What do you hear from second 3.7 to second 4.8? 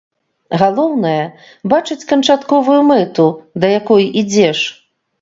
якой ідзеш.